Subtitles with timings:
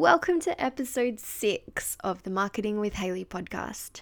[0.00, 4.00] Welcome to episode six of the Marketing with Hayley podcast.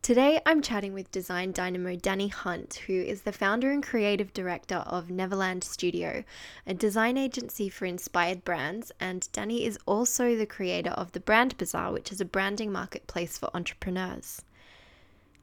[0.00, 4.76] Today I'm chatting with design dynamo Dani Hunt, who is the founder and creative director
[4.76, 6.24] of Neverland Studio,
[6.66, 11.58] a design agency for inspired brands, and Dani is also the creator of the Brand
[11.58, 14.40] Bazaar, which is a branding marketplace for entrepreneurs.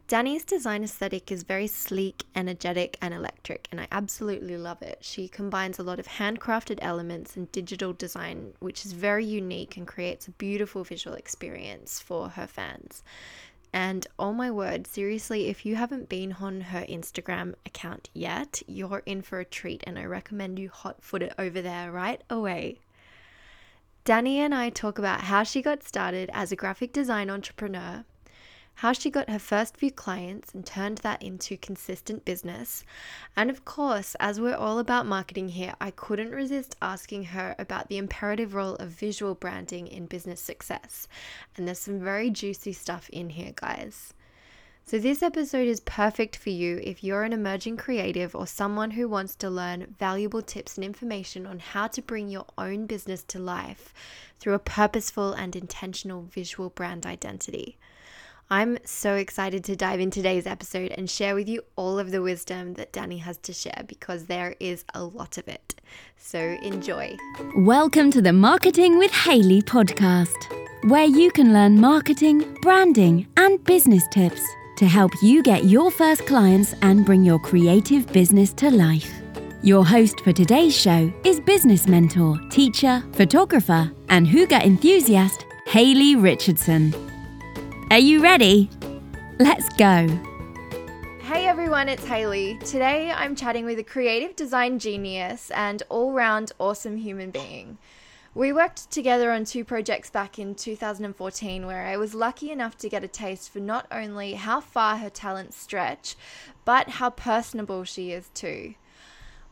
[0.10, 4.98] Dani's design aesthetic is very sleek, energetic, and electric, and I absolutely love it.
[5.02, 9.86] She combines a lot of handcrafted elements and digital design, which is very unique and
[9.86, 13.04] creates a beautiful visual experience for her fans.
[13.72, 19.04] And oh my word, seriously, if you haven't been on her Instagram account yet, you're
[19.06, 22.80] in for a treat, and I recommend you hot foot it over there right away.
[24.06, 28.06] Dani and I talk about how she got started as a graphic design entrepreneur,
[28.80, 32.86] how she got her first few clients and turned that into consistent business.
[33.36, 37.90] And of course, as we're all about marketing here, I couldn't resist asking her about
[37.90, 41.10] the imperative role of visual branding in business success.
[41.58, 44.14] And there's some very juicy stuff in here, guys.
[44.86, 49.10] So, this episode is perfect for you if you're an emerging creative or someone who
[49.10, 53.40] wants to learn valuable tips and information on how to bring your own business to
[53.40, 53.94] life
[54.40, 57.78] through a purposeful and intentional visual brand identity.
[58.52, 62.24] I'm so excited to dive in today's episode and share with you all of the
[62.24, 65.76] wisdom that Dani has to share because there is a lot of it.
[66.18, 67.16] So enjoy.
[67.58, 70.34] Welcome to the Marketing with Hayley podcast,
[70.90, 74.42] where you can learn marketing, branding, and business tips
[74.78, 79.12] to help you get your first clients and bring your creative business to life.
[79.62, 87.09] Your host for today's show is business mentor, teacher, photographer, and Hygge enthusiast, Hayley Richardson.
[87.92, 88.70] Are you ready?
[89.40, 90.08] Let's go.
[91.22, 92.60] Hey everyone, it's Hayley.
[92.60, 97.80] Today I'm chatting with a creative design genius and all round awesome human being.
[98.36, 102.90] We worked together on two projects back in 2014 where I was lucky enough to
[102.90, 106.16] get a taste for not only how far her talents stretch,
[106.66, 108.76] but how personable she is too.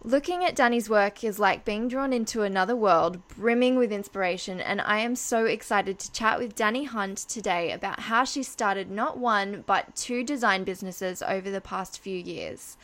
[0.04, 4.80] Looking at Dani's work is like being drawn into another world brimming with inspiration, and
[4.80, 9.18] I am so excited to chat with Dani Hunt today about how she started not
[9.18, 12.78] one but two design businesses over the past few years.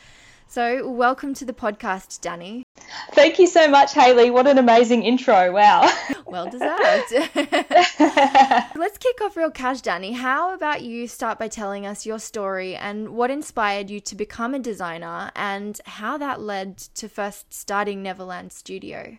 [0.54, 2.62] So, welcome to the podcast, Dani.
[3.10, 4.30] Thank you so much, Hayley.
[4.30, 5.50] What an amazing intro.
[5.50, 5.92] Wow.
[6.26, 7.10] well deserved.
[8.76, 10.14] Let's kick off real cash, Dani.
[10.14, 14.54] How about you start by telling us your story and what inspired you to become
[14.54, 19.18] a designer and how that led to first starting Neverland Studio?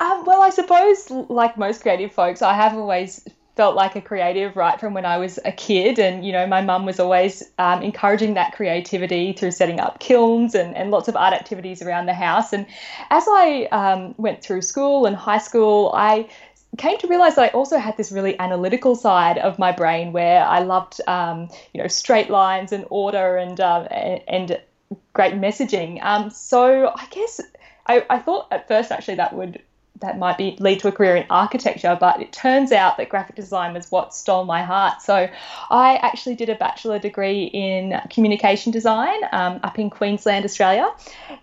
[0.00, 3.24] Um, well, I suppose, like most creative folks, I have always
[3.56, 5.98] felt like a creative right from when I was a kid.
[5.98, 10.54] And, you know, my mum was always um, encouraging that creativity through setting up kilns
[10.54, 12.52] and, and lots of art activities around the house.
[12.52, 12.66] And
[13.10, 16.28] as I um, went through school and high school, I
[16.76, 20.44] came to realize that I also had this really analytical side of my brain where
[20.44, 24.60] I loved, um, you know, straight lines and order and, um, and,
[25.14, 26.00] great messaging.
[26.04, 27.40] Um, so I guess
[27.86, 29.60] I, I thought at first actually that would
[30.00, 33.36] that might be lead to a career in architecture, but it turns out that graphic
[33.36, 35.02] design was what stole my heart.
[35.02, 35.28] So
[35.70, 40.88] I actually did a bachelor degree in communication design um, up in Queensland, Australia,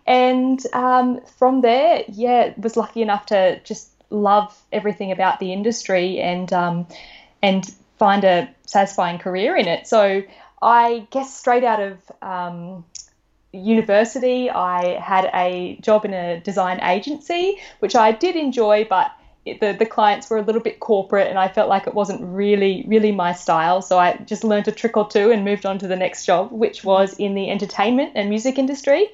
[0.05, 6.19] and um, from there, yeah, was lucky enough to just love everything about the industry
[6.19, 6.87] and um,
[7.41, 9.87] and find a satisfying career in it.
[9.87, 10.23] So
[10.61, 12.85] I guess straight out of um,
[13.53, 19.11] university, I had a job in a design agency, which I did enjoy, but
[19.45, 22.83] the, the clients were a little bit corporate and I felt like it wasn't really,
[22.87, 23.81] really my style.
[23.81, 26.51] So I just learned a trick or two and moved on to the next job,
[26.51, 29.09] which was in the entertainment and music industry.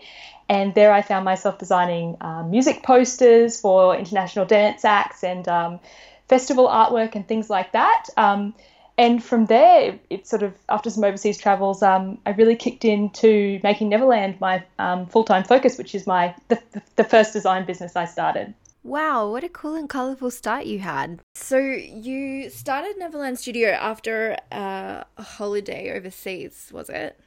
[0.47, 5.79] And there I found myself designing um, music posters for international dance acts and um,
[6.27, 8.05] festival artwork and things like that.
[8.17, 8.55] Um,
[8.99, 13.57] and from there, it sort of after some overseas travels, um, I really kicked into
[13.63, 16.61] making Neverland my um, full time focus, which is my the,
[16.97, 18.53] the first design business I started.
[18.83, 21.21] Wow, what a cool and colorful start you had.
[21.33, 27.17] So, you started Neverland Studio after a holiday overseas, was it?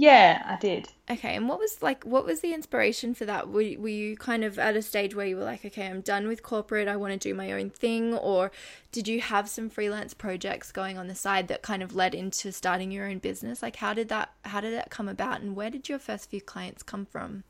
[0.00, 0.90] Yeah, I did.
[1.10, 3.48] Okay, and what was like what was the inspiration for that?
[3.48, 6.28] Were, were you kind of at a stage where you were like, okay, I'm done
[6.28, 8.52] with corporate, I want to do my own thing, or
[8.92, 12.52] did you have some freelance projects going on the side that kind of led into
[12.52, 13.60] starting your own business?
[13.60, 16.40] Like how did that how did that come about and where did your first few
[16.40, 17.42] clients come from?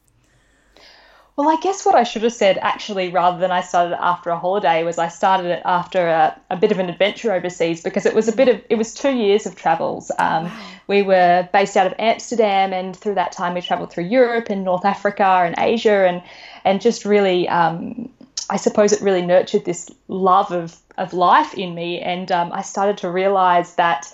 [1.38, 4.30] Well, I guess what I should have said actually, rather than I started it after
[4.30, 8.06] a holiday, was I started it after a, a bit of an adventure overseas because
[8.06, 10.10] it was a bit of it was two years of travels.
[10.18, 10.60] Um, wow.
[10.88, 14.64] We were based out of Amsterdam, and through that time we travelled through Europe and
[14.64, 16.22] North Africa and Asia, and
[16.64, 18.10] and just really um,
[18.50, 22.00] I suppose it really nurtured this love of, of life in me.
[22.00, 24.12] And um, I started to realize that,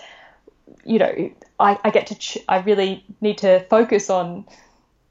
[0.84, 4.44] you know, I, I get to, ch- I really need to focus on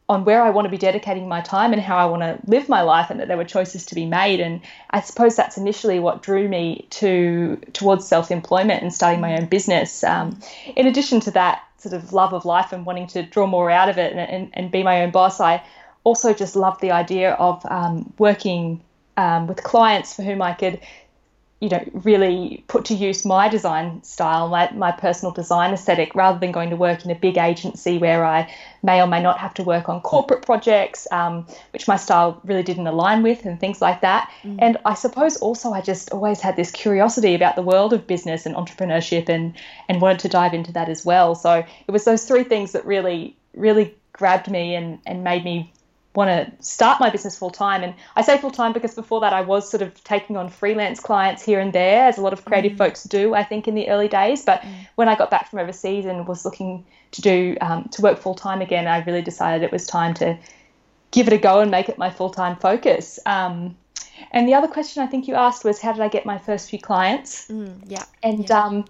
[0.09, 2.67] on where I want to be dedicating my time and how I want to live
[2.67, 4.39] my life, and that there were choices to be made.
[4.39, 9.37] And I suppose that's initially what drew me to towards self employment and starting my
[9.37, 10.03] own business.
[10.03, 10.39] Um,
[10.75, 13.89] in addition to that sort of love of life and wanting to draw more out
[13.89, 15.63] of it and, and, and be my own boss, I
[16.03, 18.81] also just loved the idea of um, working
[19.17, 20.79] um, with clients for whom I could
[21.63, 26.37] you know, really put to use my design style, my, my personal design aesthetic, rather
[26.37, 29.53] than going to work in a big agency where I may or may not have
[29.53, 33.81] to work on corporate projects, um, which my style really didn't align with, and things
[33.81, 34.29] like that.
[34.43, 34.57] Mm.
[34.59, 38.45] And I suppose also I just always had this curiosity about the world of business
[38.45, 39.53] and entrepreneurship, and
[39.87, 41.33] and wanted to dive into that as well.
[41.33, 45.72] So it was those three things that really really grabbed me and and made me
[46.15, 47.83] want to start my business full time.
[47.83, 50.99] And I say full time because before that I was sort of taking on freelance
[50.99, 52.77] clients here and there, as a lot of creative mm.
[52.77, 54.45] folks do, I think, in the early days.
[54.45, 54.87] But mm.
[54.95, 58.35] when I got back from overseas and was looking to do um, to work full
[58.35, 60.37] time again, I really decided it was time to
[61.11, 63.19] give it a go and make it my full time focus.
[63.25, 63.75] Um,
[64.31, 66.69] and the other question I think you asked was, how did I get my first
[66.69, 67.47] few clients?
[67.47, 68.03] Mm, yeah.
[68.21, 68.63] And yeah.
[68.63, 68.85] Um,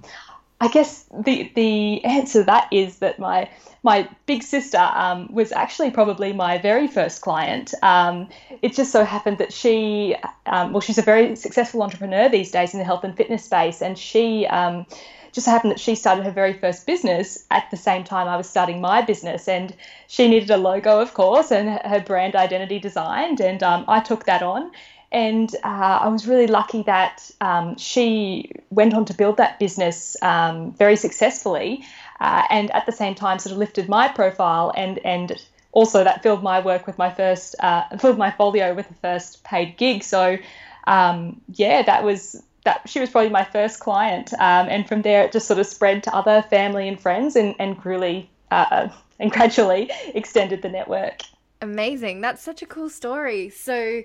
[0.61, 3.49] I guess the the answer to that is that my
[3.83, 7.73] my big sister um, was actually probably my very first client.
[7.83, 8.29] Um,
[8.61, 10.15] it just so happened that she,
[10.45, 13.81] um, well, she's a very successful entrepreneur these days in the health and fitness space,
[13.81, 14.85] and she um,
[15.33, 18.49] just happened that she started her very first business at the same time I was
[18.49, 19.75] starting my business, and
[20.07, 24.25] she needed a logo, of course, and her brand identity designed, and um, I took
[24.27, 24.71] that on
[25.13, 30.17] and uh, I was really lucky that um, she went on to build that business
[30.21, 31.85] um, very successfully,
[32.19, 35.39] uh, and at the same time sort of lifted my profile and and
[35.71, 39.43] also that filled my work with my first uh, filled my folio with the first
[39.43, 40.03] paid gig.
[40.03, 40.37] So
[40.85, 45.23] um, yeah, that was that she was probably my first client, um, and from there
[45.23, 48.87] it just sort of spread to other family and friends, and and really uh,
[49.19, 51.21] and gradually extended the network.
[51.63, 52.19] Amazing.
[52.19, 53.47] That's such a cool story.
[53.47, 54.03] So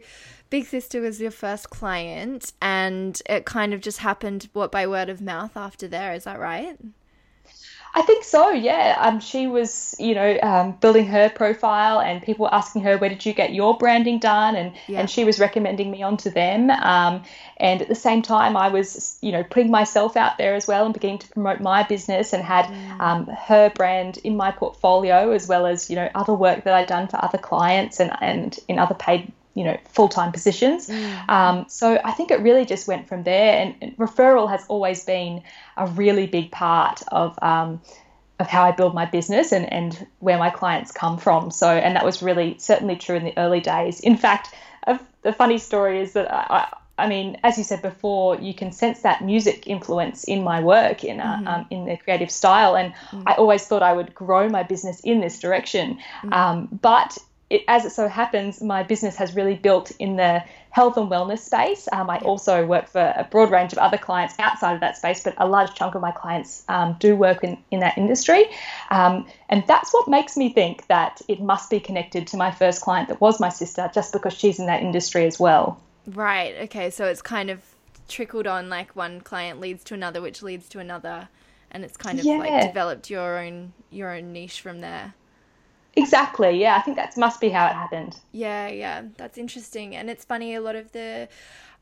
[0.49, 5.09] Big Sister was your first client, and it kind of just happened what by word
[5.09, 6.15] of mouth after there.
[6.15, 6.79] Is that right?
[7.99, 8.51] I think so.
[8.51, 8.97] Yeah.
[8.97, 13.11] Um, she was, you know, um, building her profile, and people were asking her, "Where
[13.11, 15.01] did you get your branding done?" And yeah.
[15.01, 16.71] and she was recommending me onto them.
[16.71, 17.25] Um,
[17.57, 20.85] and at the same time, I was, you know, putting myself out there as well
[20.85, 23.01] and beginning to promote my business, and had mm.
[23.01, 26.87] um, her brand in my portfolio as well as, you know, other work that I'd
[26.87, 30.89] done for other clients and and in other paid you know full time positions.
[30.89, 31.29] Mm.
[31.29, 33.61] Um, so I think it really just went from there.
[33.61, 35.43] And, and, referral has always been
[35.77, 37.81] a really big part of um,
[38.39, 41.51] of how I build my business and and where my clients come from.
[41.51, 43.99] So and that was really certainly true in the early days.
[43.99, 44.55] In fact,
[44.87, 48.73] a, the funny story is that I, I mean, as you said before, you can
[48.73, 51.49] sense that music influence in my work, in uh, mm-hmm.
[51.49, 53.23] um, in the creative style, and mm-hmm.
[53.27, 55.99] I always thought I would grow my business in this direction.
[56.23, 56.33] Mm-hmm.
[56.33, 57.19] Um, but
[57.51, 61.39] it, as it so happens, my business has really built in the health and wellness
[61.39, 61.89] space.
[61.93, 65.23] Um, I also work for a broad range of other clients outside of that space,
[65.23, 68.45] but a large chunk of my clients um, do work in, in that industry.
[68.91, 72.83] Um, and that's what makes me think that it must be connected to my first
[72.83, 75.81] client that was my sister, just because she's in that industry as well.
[76.07, 76.55] Right.
[76.63, 76.91] Okay.
[76.91, 77.61] So it's kind of
[78.09, 81.29] trickled on like one client leads to another, which leads to another.
[81.71, 82.37] And it's kind of yeah.
[82.37, 85.15] like developed your own your own niche from there.
[85.99, 86.61] Exactly.
[86.61, 88.17] Yeah, I think that must be how it happened.
[88.33, 89.97] Yeah, yeah, that's interesting.
[89.97, 91.29] And it's funny, a lot of the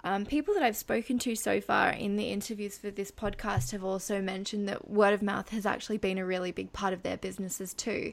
[0.05, 3.85] um, people that I've spoken to so far in the interviews for this podcast have
[3.85, 7.17] also mentioned that word of mouth has actually been a really big part of their
[7.17, 8.13] businesses too.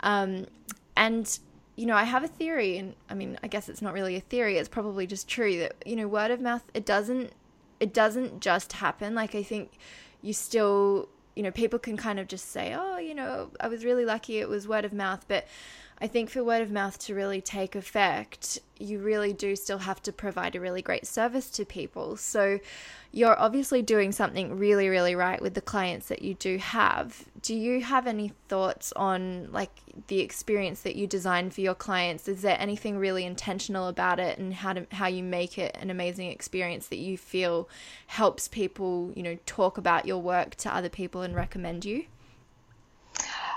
[0.00, 0.46] Um,
[0.96, 1.38] and
[1.76, 4.20] you know, I have a theory, and I mean, I guess it's not really a
[4.20, 7.32] theory; it's probably just true that you know, word of mouth it doesn't
[7.78, 9.14] it doesn't just happen.
[9.14, 9.72] Like I think
[10.22, 13.84] you still you know, people can kind of just say, oh, you know, I was
[13.84, 15.24] really lucky it was word of mouth.
[15.28, 15.46] But
[15.98, 20.02] I think for word of mouth to really take effect, you really do still have
[20.02, 22.18] to provide a really great service to people.
[22.18, 22.60] So
[23.12, 27.24] you're obviously doing something really, really right with the clients that you do have.
[27.40, 29.70] Do you have any thoughts on like
[30.08, 32.28] the experience that you design for your clients?
[32.28, 35.88] Is there anything really intentional about it and how to how you make it an
[35.88, 37.70] amazing experience that you feel
[38.08, 42.04] helps people, you know, talk about your work to other people and recommend you?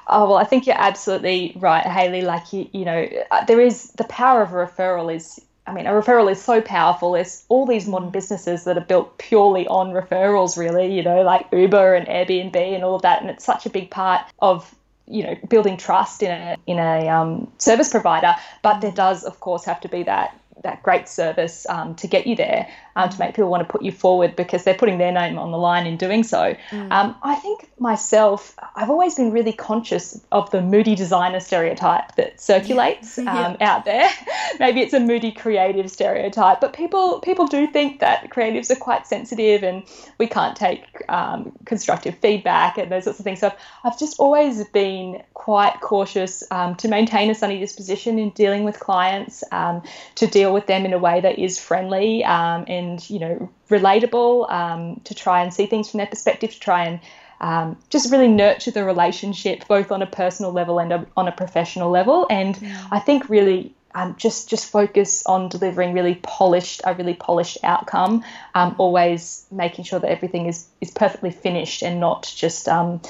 [0.07, 2.21] Oh well, I think you're absolutely right, Hayley.
[2.21, 5.39] Like you, you know, uh, there is the power of a referral is
[5.69, 7.11] I mean, a referral is so powerful.
[7.11, 11.45] There's all these modern businesses that are built purely on referrals, really, you know, like
[11.51, 13.21] Uber and Airbnb and all of that.
[13.21, 14.73] And it's such a big part of,
[15.05, 18.35] you know, building trust in a, in a um, service provider.
[18.63, 22.27] But there does, of course, have to be that that great service um, to get
[22.27, 25.11] you there, um, to make people want to put you forward because they're putting their
[25.11, 26.55] name on the line in doing so.
[26.71, 26.91] Mm.
[26.91, 32.39] Um, I think myself, I've always been really conscious of the moody designer stereotype that
[32.39, 33.29] circulates yeah.
[33.39, 34.09] Um, out there.
[34.59, 39.07] Maybe it's a moody creative stereotype, but people people do think that creatives are quite
[39.07, 39.83] sensitive and
[40.17, 43.39] we can't take um, constructive feedback and those sorts of things.
[43.39, 48.65] So I've just always been quite cautious um, to maintain a sunny disposition in dealing
[48.65, 53.17] with clients, to deal with them in a way that is friendly and and you
[53.17, 56.99] know relatable um, to try and see things from their perspective to try and
[57.41, 61.31] um, just really nurture the relationship both on a personal level and a, on a
[61.31, 62.87] professional level and yeah.
[62.91, 68.23] i think really um, just just focus on delivering really polished a really polished outcome
[68.53, 73.01] um, always making sure that everything is is perfectly finished and not just um,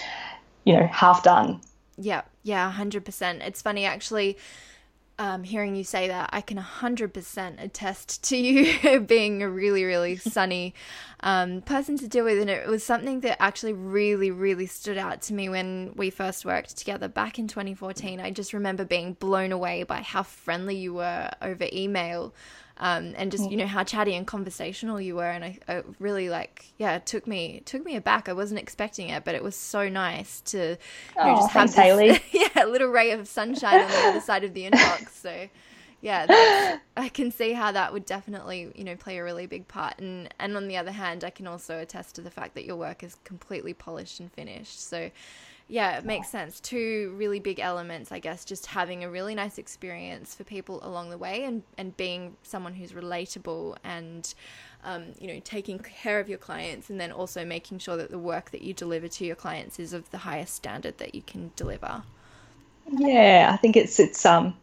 [0.64, 1.60] you know half done
[2.00, 4.38] yeah yeah 100% it's funny actually
[5.20, 10.16] um, hearing you say that, I can 100% attest to you being a really, really
[10.16, 10.74] sunny
[11.20, 12.40] um, person to deal with.
[12.40, 16.46] And it was something that actually really, really stood out to me when we first
[16.46, 18.22] worked together back in 2014.
[18.22, 22.34] I just remember being blown away by how friendly you were over email
[22.80, 25.30] um, and just you know how chatty and conversational you were.
[25.30, 28.30] And I, I, really like yeah it took me took me aback.
[28.30, 30.76] I wasn't expecting it but it was so nice to you
[31.18, 34.44] know, oh, just thanks, have this, yeah little ray of sunshine on the other side
[34.44, 35.10] of the inbox.
[35.20, 35.50] So
[36.02, 40.00] yeah I can see how that would definitely you know play a really big part.
[40.00, 42.78] And and on the other hand I can also attest to the fact that your
[42.78, 44.82] work is completely polished and finished.
[44.82, 45.12] So
[45.70, 46.60] yeah, it makes sense.
[46.60, 51.12] Two really big elements, I guess, just having a really nice experience for people along
[51.12, 54.34] the way and, and being someone who's relatable and,
[54.84, 58.18] um, you know, taking care of your clients and then also making sure that the
[58.18, 61.52] work that you deliver to your clients is of the highest standard that you can
[61.56, 62.02] deliver.
[62.92, 64.56] Yeah, I think it's, it's, um,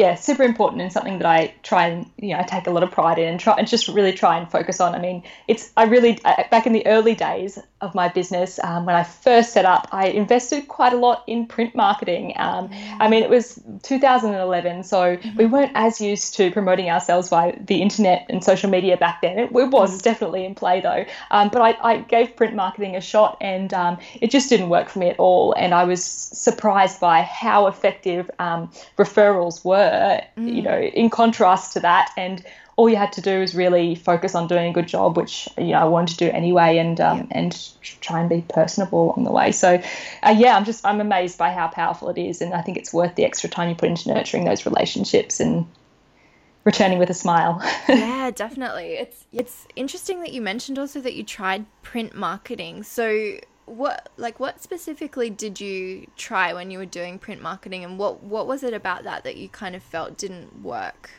[0.00, 2.82] yeah, super important and something that I try and you know I take a lot
[2.82, 4.94] of pride in and try and just really try and focus on.
[4.94, 6.14] I mean, it's I really
[6.50, 10.06] back in the early days of my business um, when I first set up, I
[10.08, 12.32] invested quite a lot in print marketing.
[12.36, 15.36] Um, I mean, it was 2011, so mm-hmm.
[15.36, 19.38] we weren't as used to promoting ourselves via the internet and social media back then.
[19.38, 19.98] It, it was mm-hmm.
[19.98, 23.98] definitely in play though, um, but I, I, gave print marketing a shot and um,
[24.20, 25.52] it just didn't work for me at all.
[25.52, 30.54] And I was surprised by how effective um, referrals were mm.
[30.54, 32.12] you know, in contrast to that.
[32.16, 32.44] And
[32.76, 35.72] all you had to do was really focus on doing a good job, which you
[35.72, 37.26] know I wanted to do anyway, and um, yeah.
[37.32, 37.68] and
[38.00, 39.52] try and be personable along the way.
[39.52, 39.82] So,
[40.22, 42.92] uh, yeah, I'm just I'm amazed by how powerful it is, and I think it's
[42.92, 45.66] worth the extra time you put into nurturing those relationships and
[46.64, 47.60] returning with a smile.
[47.88, 48.94] yeah, definitely.
[48.94, 52.82] It's it's interesting that you mentioned also that you tried print marketing.
[52.82, 53.38] So
[53.70, 58.22] what like what specifically did you try when you were doing print marketing and what
[58.22, 61.10] what was it about that that you kind of felt didn't work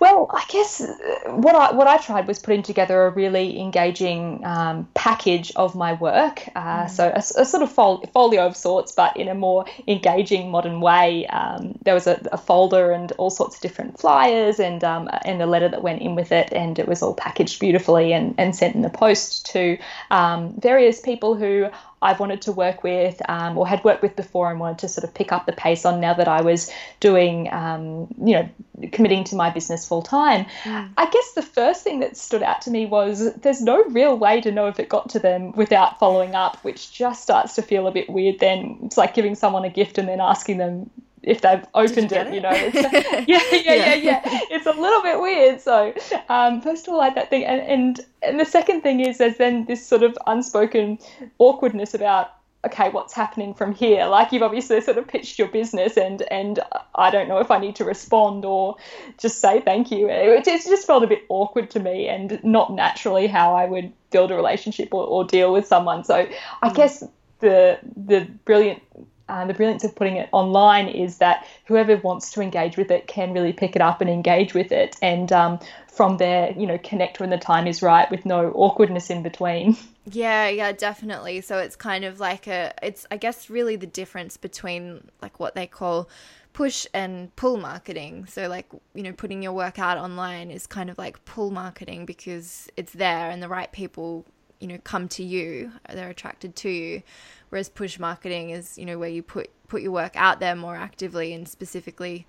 [0.00, 4.44] well, I guess uh, what I what I tried was putting together a really engaging
[4.44, 6.48] um, package of my work.
[6.54, 6.90] Uh, mm.
[6.90, 10.80] So a, a, sort of fol- folio of sorts, but in a more engaging, modern
[10.80, 11.26] way.
[11.26, 15.42] Um, there was a, a, folder and all sorts of different flyers, and um, and
[15.42, 18.54] a letter that went in with it, and it was all packaged beautifully and, and
[18.54, 19.78] sent in the post to
[20.10, 21.68] um, various people who
[22.00, 25.04] I've wanted to work with um, or had worked with before and wanted to sort
[25.04, 28.48] of pick up the pace on now that I was doing, um, you know,
[28.92, 30.46] committing to my business full time.
[30.62, 30.90] Mm.
[30.96, 34.40] I guess the first thing that stood out to me was there's no real way
[34.40, 37.86] to know if it got to them without following up, which just starts to feel
[37.86, 38.78] a bit weird then.
[38.84, 40.90] It's like giving someone a gift and then asking them
[41.22, 42.50] if they've opened it, it, you know.
[42.52, 44.20] yeah, yeah, yeah, yeah, yeah.
[44.50, 45.60] It's a little bit weird.
[45.60, 45.94] So,
[46.28, 49.18] um, first of all, I had that thing, and, and and the second thing is
[49.18, 50.98] there's then this sort of unspoken
[51.38, 52.32] awkwardness about
[52.66, 54.06] okay, what's happening from here?
[54.06, 56.60] Like you've obviously sort of pitched your business, and and
[56.94, 58.76] I don't know if I need to respond or
[59.18, 60.08] just say thank you.
[60.08, 63.92] It, it just felt a bit awkward to me, and not naturally how I would
[64.10, 66.04] build a relationship or, or deal with someone.
[66.04, 66.28] So
[66.62, 66.74] I mm.
[66.74, 67.04] guess
[67.40, 68.82] the the brilliant
[69.28, 73.06] uh, the brilliance of putting it online is that whoever wants to engage with it
[73.06, 75.58] can really pick it up and engage with it, and um,
[75.88, 79.76] from there, you know, connect when the time is right with no awkwardness in between.
[80.10, 81.42] Yeah, yeah, definitely.
[81.42, 85.54] So it's kind of like a, it's I guess really the difference between like what
[85.54, 86.08] they call
[86.52, 88.26] push and pull marketing.
[88.26, 92.06] So like, you know, putting your work out online is kind of like pull marketing
[92.06, 94.24] because it's there and the right people,
[94.60, 97.02] you know, come to you, they're attracted to you.
[97.50, 100.76] Whereas push marketing is you know where you put put your work out there more
[100.76, 102.26] actively and specifically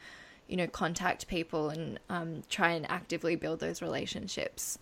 [0.47, 4.79] you know contact people and um, try and actively build those relationships.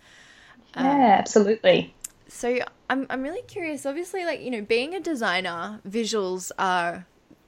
[0.74, 1.94] Um, yeah absolutely.
[2.28, 2.58] so
[2.90, 7.06] I'm, I'm really curious obviously like you know being a designer visuals are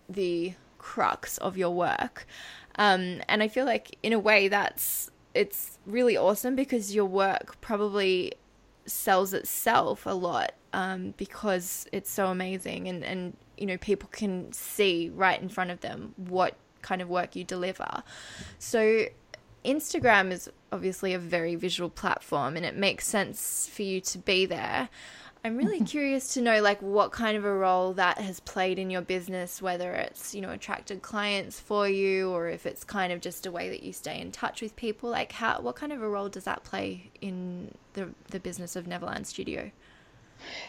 [0.09, 2.27] the crux of your work.
[2.77, 7.61] Um, and I feel like in a way that's it's really awesome because your work
[7.61, 8.33] probably
[8.91, 14.53] sells itself a lot um, because it's so amazing and, and you know people can
[14.53, 18.03] see right in front of them what kind of work you deliver.
[18.59, 19.07] So
[19.65, 24.47] Instagram is obviously a very visual platform and it makes sense for you to be
[24.47, 24.89] there.
[25.45, 28.91] I'm really curious to know like what kind of a role that has played in
[28.91, 33.21] your business, whether it's, you know, attracted clients for you or if it's kind of
[33.21, 35.11] just a way that you stay in touch with people.
[35.11, 38.87] Like how what kind of a role does that play in the the business of
[38.87, 39.71] Neverland Studio?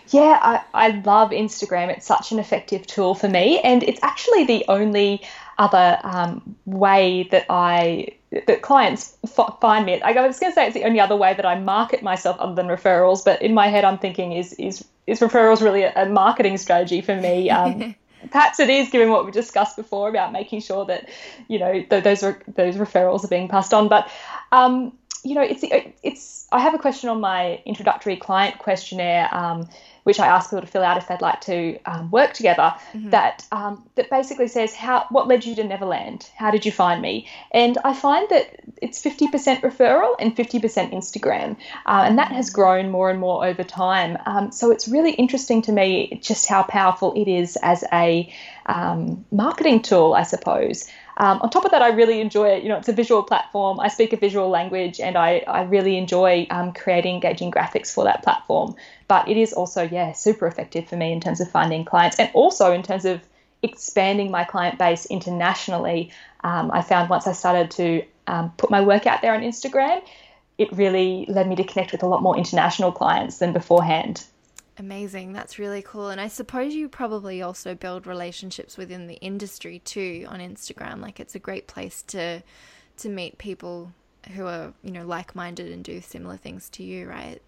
[0.09, 1.89] Yeah, I, I love Instagram.
[1.89, 5.21] It's such an effective tool for me, and it's actually the only
[5.57, 10.01] other um, way that I that clients f- find me.
[10.01, 12.55] I was going to say it's the only other way that I market myself other
[12.55, 16.05] than referrals, but in my head I'm thinking is is is referrals really a, a
[16.07, 17.50] marketing strategy for me?
[17.50, 17.95] Um,
[18.31, 21.09] perhaps it is, given what we discussed before about making sure that
[21.47, 23.88] you know th- those re- those referrals are being passed on.
[23.89, 24.09] But
[24.51, 25.63] um, you know, it's
[26.03, 26.47] it's.
[26.51, 29.33] I have a question on my introductory client questionnaire.
[29.33, 29.69] Um,
[30.03, 32.74] which I ask people to fill out if they'd like to um, work together.
[32.93, 33.10] Mm-hmm.
[33.12, 36.29] That um, that basically says how what led you to Neverland?
[36.36, 37.27] How did you find me?
[37.51, 42.89] And I find that it's 50% referral and 50% Instagram, uh, and that has grown
[42.89, 44.17] more and more over time.
[44.25, 48.31] Um, so it's really interesting to me just how powerful it is as a
[48.65, 50.88] um, marketing tool, I suppose.
[51.17, 52.63] Um, on top of that, I really enjoy it.
[52.63, 53.79] You know, it's a visual platform.
[53.79, 58.05] I speak a visual language, and I, I really enjoy um, creating engaging graphics for
[58.05, 58.75] that platform.
[59.12, 62.30] But it is also, yeah, super effective for me in terms of finding clients, and
[62.34, 63.20] also in terms of
[63.62, 66.13] expanding my client base internationally.
[66.46, 70.01] Um, I found once I started to um, put my work out there on Instagram,
[70.58, 74.24] it really led me to connect with a lot more international clients than beforehand.
[74.77, 75.34] Amazing.
[75.34, 76.08] That's really cool.
[76.08, 81.01] And I suppose you probably also build relationships within the industry too on Instagram.
[81.01, 82.44] Like it's a great place to
[83.00, 83.91] to meet people
[84.36, 87.41] who are, you know, like-minded and do similar things to you, right?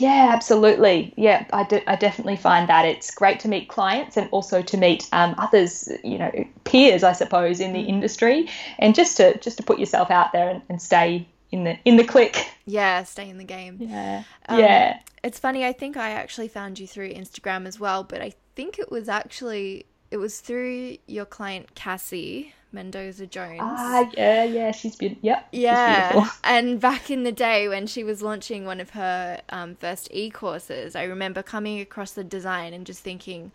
[0.00, 1.14] Yeah, absolutely.
[1.16, 4.76] Yeah, I, do, I definitely find that it's great to meet clients and also to
[4.76, 6.30] meet um, others, you know,
[6.64, 7.88] peers, I suppose, in the mm.
[7.88, 11.78] industry, and just to just to put yourself out there and, and stay in the
[11.84, 12.46] in the click.
[12.66, 13.78] Yeah, stay in the game.
[13.80, 14.24] Yeah.
[14.48, 15.00] Um, yeah.
[15.22, 18.78] It's funny, I think I actually found you through Instagram as well, but I think
[18.78, 23.60] it was actually it was through your client Cassie Mendoza Jones.
[23.60, 25.48] Ah, yeah, yeah, she's been, yep.
[25.52, 30.08] Yeah, and back in the day when she was launching one of her um, first
[30.10, 33.52] e courses, I remember coming across the design and just thinking,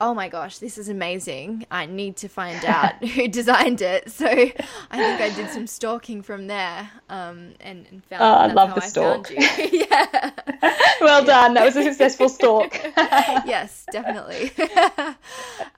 [0.00, 1.66] oh my gosh, this is amazing.
[1.70, 4.10] I need to find out who designed it.
[4.10, 4.52] So I
[4.90, 8.80] think I did some stalking from there um, and, and found oh, I love the
[8.80, 9.30] stalk.
[9.30, 10.30] yeah.
[11.00, 11.54] well done.
[11.54, 12.74] That was a successful stalk.
[13.46, 14.50] yes, definitely.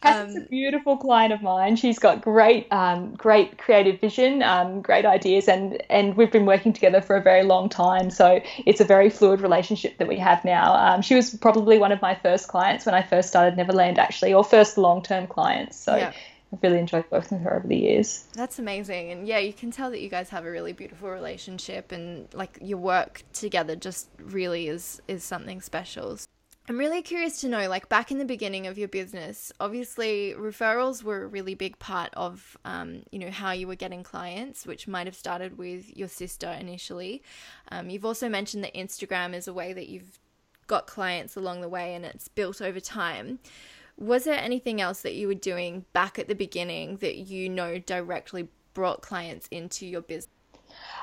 [0.02, 1.76] Cassie's um, a beautiful client of mine.
[1.76, 6.72] She's got great, um, great creative vision, um, great ideas, and and we've been working
[6.72, 8.10] together for a very long time.
[8.10, 10.74] So it's a very fluid relationship that we have now.
[10.74, 14.32] Um, she was probably one of my first clients when I first started Neverland actually,
[14.32, 15.76] or first long term clients.
[15.76, 16.12] So yeah.
[16.52, 18.24] I've really enjoyed working with her over the years.
[18.34, 19.10] That's amazing.
[19.10, 22.58] And yeah, you can tell that you guys have a really beautiful relationship and like
[22.60, 26.18] your work together just really is is something special.
[26.68, 31.04] I'm really curious to know, like back in the beginning of your business, obviously referrals
[31.04, 34.88] were a really big part of, um, you know, how you were getting clients, which
[34.88, 37.22] might have started with your sister initially.
[37.70, 40.18] Um, you've also mentioned that Instagram is a way that you've
[40.66, 43.38] got clients along the way, and it's built over time.
[43.98, 47.78] Was there anything else that you were doing back at the beginning that you know
[47.78, 50.35] directly brought clients into your business?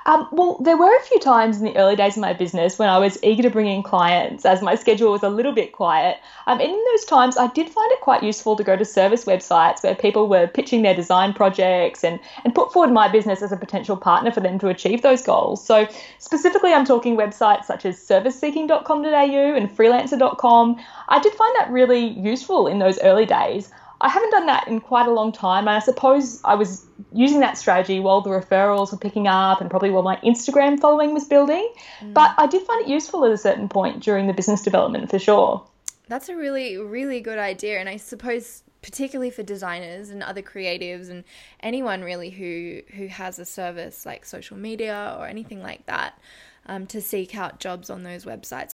[0.06, 2.90] Um, well, there were a few times in the early days of my business when
[2.90, 6.18] I was eager to bring in clients as my schedule was a little bit quiet.
[6.46, 9.26] Um, and in those times, I did find it quite useful to go to service
[9.26, 13.52] websites where people were pitching their design projects and, and put forward my business as
[13.52, 15.66] a potential partner for them to achieve those goals.
[15.66, 15.88] So,
[16.20, 20.84] specifically, I'm talking websites such as serviceseeking.com.au and freelancer.com.
[21.08, 23.72] I did find that really useful in those early days.
[24.04, 25.68] I haven't done that in quite a long time.
[25.68, 29.70] And I suppose I was using that strategy while the referrals were picking up and
[29.70, 31.68] probably while my Instagram following was building.
[32.02, 32.14] Mm.
[32.14, 35.20] But I did find it useful at a certain point during the business development for
[35.20, 35.66] sure.
[36.10, 37.80] That's a really, really good idea.
[37.80, 41.24] And I suppose particularly for designers and other creatives and
[41.62, 46.20] anyone really who who has a service like social media or anything like that
[46.66, 48.72] um, to seek out jobs on those websites.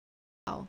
[0.46, 0.68] Wow.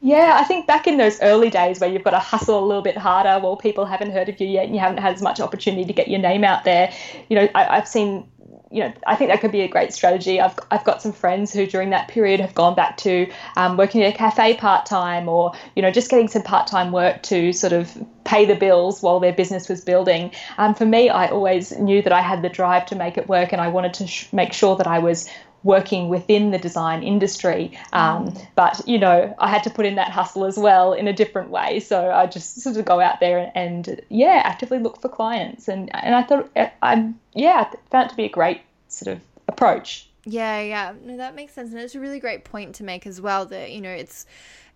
[0.00, 2.82] Yeah, I think back in those early days where you've got to hustle a little
[2.82, 5.40] bit harder while people haven't heard of you yet and you haven't had as much
[5.40, 6.92] opportunity to get your name out there,
[7.28, 8.28] you know, I, have seen
[8.70, 10.40] you know, I think that could be a great strategy.
[10.40, 14.02] I've, I've got some friends who during that period have gone back to um, working
[14.02, 17.52] at a cafe part time or, you know, just getting some part time work to
[17.52, 20.32] sort of pay the bills while their business was building.
[20.58, 23.52] Um, for me, I always knew that I had the drive to make it work
[23.52, 25.28] and I wanted to sh- make sure that I was
[25.66, 27.76] working within the design industry.
[27.92, 28.46] Um, mm.
[28.54, 31.50] but, you know, I had to put in that hustle as well in a different
[31.50, 31.80] way.
[31.80, 33.52] So I just sort of go out there and,
[33.88, 35.68] and yeah, actively look for clients.
[35.68, 39.16] And, and I thought, uh, I'm, yeah, I found it to be a great sort
[39.16, 40.08] of approach.
[40.24, 40.94] Yeah, yeah.
[41.04, 41.72] No, that makes sense.
[41.72, 44.24] And it's a really great point to make as well that, you know, it's,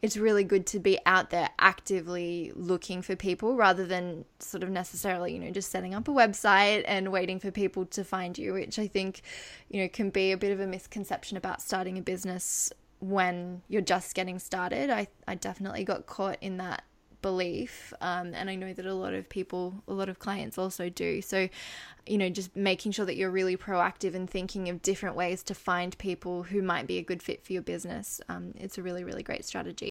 [0.02, 4.70] it's really good to be out there actively looking for people rather than sort of
[4.70, 8.54] necessarily, you know, just setting up a website and waiting for people to find you,
[8.54, 9.22] which I think,
[9.68, 13.82] you know, can be a bit of a misconception about starting a business when you're
[13.82, 14.88] just getting started.
[14.88, 16.82] I, I definitely got caught in that
[17.22, 20.88] belief um, and i know that a lot of people a lot of clients also
[20.88, 21.48] do so
[22.06, 25.54] you know just making sure that you're really proactive and thinking of different ways to
[25.54, 29.04] find people who might be a good fit for your business um, it's a really
[29.04, 29.89] really great strategy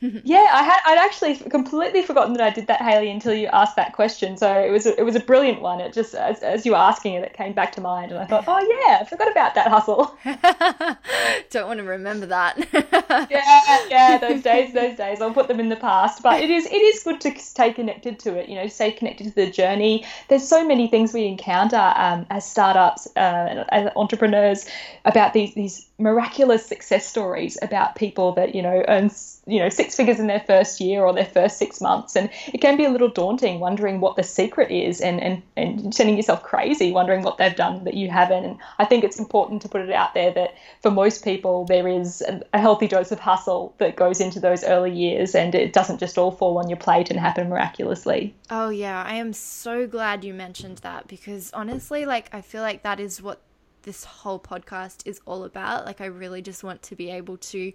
[0.00, 3.76] yeah, I had I'd actually completely forgotten that I did that, Hayley, until you asked
[3.76, 4.36] that question.
[4.36, 5.80] So it was a, it was a brilliant one.
[5.80, 8.26] It just as, as you were asking it, it came back to mind, and I
[8.26, 10.16] thought, oh yeah, I forgot about that hustle.
[11.50, 12.56] Don't want to remember that.
[13.30, 15.20] yeah, yeah, those days, those days.
[15.20, 16.22] I'll put them in the past.
[16.22, 18.48] But it is it is good to stay connected to it.
[18.48, 20.06] You know, stay connected to the journey.
[20.28, 24.66] There's so many things we encounter um, as startups, uh, as entrepreneurs,
[25.04, 29.10] about these these miraculous success stories about people that you know earn
[29.50, 32.16] you know six figures in their first year or their first six months.
[32.16, 35.94] And it can be a little daunting wondering what the secret is and and, and
[35.94, 38.44] sending yourself crazy wondering what they've done that you haven't.
[38.44, 41.88] And i think it's important to put it out there that for most people there
[41.88, 45.98] is a healthy dose of hustle that goes into those early years and it doesn't
[45.98, 48.34] just all fall on your plate and happen miraculously.
[48.50, 49.02] Oh yeah.
[49.02, 53.20] I am so glad you mentioned that because honestly like i feel like that is
[53.22, 53.40] what
[53.82, 55.86] this whole podcast is all about.
[55.86, 57.72] Like, I really just want to be able to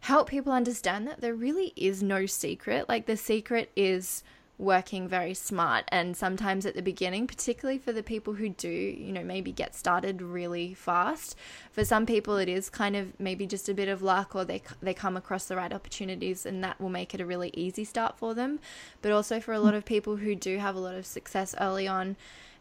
[0.00, 2.88] help people understand that there really is no secret.
[2.88, 4.22] Like, the secret is
[4.62, 5.84] working very smart.
[5.88, 9.74] And sometimes at the beginning, particularly for the people who do, you know, maybe get
[9.74, 11.36] started really fast,
[11.72, 14.62] for some people it is kind of maybe just a bit of luck or they,
[14.80, 18.16] they come across the right opportunities and that will make it a really easy start
[18.16, 18.60] for them.
[19.02, 21.88] But also for a lot of people who do have a lot of success early
[21.88, 22.16] on,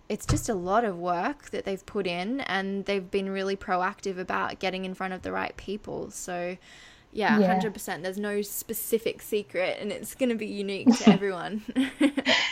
[0.10, 4.18] it's just a lot of work that they've put in and they've been really proactive
[4.18, 6.12] about getting in front of the right people.
[6.12, 6.58] So
[7.13, 8.04] yeah, yeah, 100%.
[8.04, 11.62] There's no specific secret and it's going to be unique to everyone.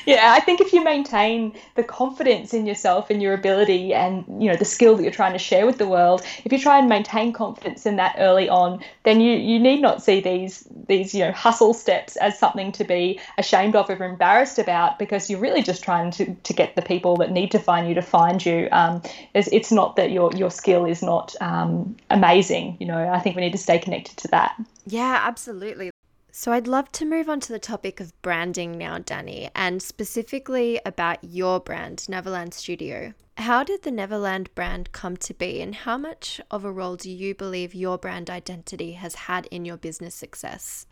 [0.05, 4.49] yeah, I think if you maintain the confidence in yourself and your ability and, you
[4.49, 6.89] know, the skill that you're trying to share with the world, if you try and
[6.89, 11.23] maintain confidence in that early on, then you, you need not see these, these, you
[11.23, 15.61] know, hustle steps as something to be ashamed of or embarrassed about because you're really
[15.61, 18.67] just trying to, to get the people that need to find you to find you.
[18.73, 19.01] Um,
[19.33, 22.75] it's, it's not that your, your skill is not um, amazing.
[22.81, 24.65] You know, I think we need to stay connected to that that.
[24.85, 25.91] Yeah, absolutely.
[26.31, 30.79] So, I'd love to move on to the topic of branding now, Dani, and specifically
[30.85, 33.13] about your brand, Neverland Studio.
[33.37, 37.09] How did the Neverland brand come to be, and how much of a role do
[37.09, 40.85] you believe your brand identity has had in your business success?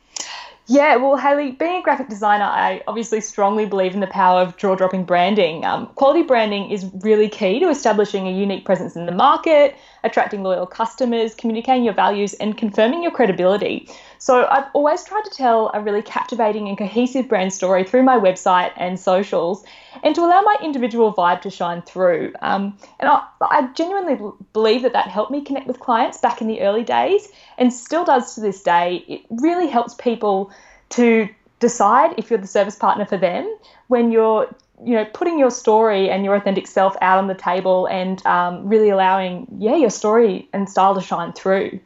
[0.70, 4.58] Yeah, well, Hayley, being a graphic designer, I obviously strongly believe in the power of
[4.58, 5.64] jaw dropping branding.
[5.64, 10.44] Um, quality branding is really key to establishing a unique presence in the market, attracting
[10.44, 13.88] loyal customers, communicating your values, and confirming your credibility.
[14.20, 18.18] So, I've always tried to tell a really captivating and cohesive brand story through my
[18.18, 19.64] website and socials,
[20.04, 22.34] and to allow my individual vibe to shine through.
[22.42, 24.18] Um, and I, I genuinely
[24.54, 27.28] believe that that helped me connect with clients back in the early days
[27.58, 29.04] and still does to this day.
[29.08, 30.52] It really helps people
[30.90, 34.54] to decide if you're the service partner for them when you're
[34.84, 38.68] you know putting your story and your authentic self out on the table and um,
[38.68, 41.80] really allowing yeah your story and style to shine through.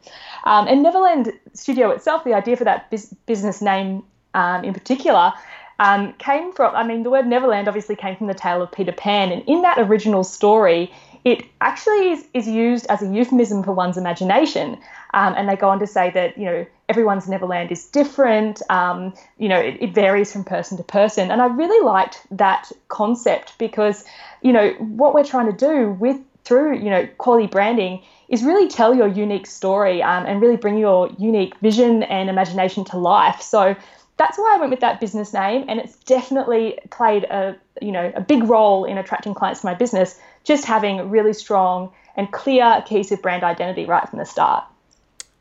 [0.44, 2.90] Um, and neverland studio itself the idea for that
[3.26, 5.32] business name um, in particular
[5.78, 8.92] um, came from i mean the word neverland obviously came from the tale of peter
[8.92, 9.32] pan.
[9.32, 10.92] And in that original story
[11.24, 14.78] it actually is, is used as a euphemism for one's imagination
[15.14, 18.62] um, and they go on to say that, you know, everyone's Neverland is different.
[18.70, 21.30] Um, you know, it, it, varies from person to person.
[21.30, 24.04] And I really liked that concept because,
[24.40, 28.68] you know, what we're trying to do with through, you know, quality branding is really
[28.68, 33.40] tell your unique story um, and really bring your unique vision and imagination to life.
[33.42, 33.76] So
[34.16, 38.12] that's why I went with that business name, and it's definitely played a you know
[38.14, 40.18] a big role in attracting clients to my business.
[40.44, 44.64] Just having really strong and clear, cohesive brand identity right from the start.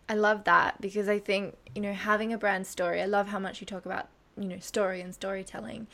[0.07, 3.39] I love that because I think, you know, having a brand story, I love how
[3.39, 5.87] much you talk about, you know, story and storytelling.